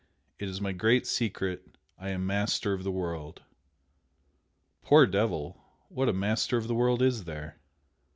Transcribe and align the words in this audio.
IT 0.39 0.49
IS 0.49 0.59
MY 0.59 0.71
GREAT 0.71 1.05
SECRET! 1.05 1.77
I 1.99 2.09
AM 2.09 2.25
MASTER 2.25 2.73
OF 2.73 2.83
THE 2.83 2.89
WORLD!' 2.89 3.43
Poor 4.81 5.05
devil! 5.05 5.61
What 5.89 6.09
a 6.09 6.13
'master 6.13 6.57
of 6.57 6.67
the 6.67 6.73
world' 6.73 7.03
is 7.03 7.25
there!" 7.25 7.59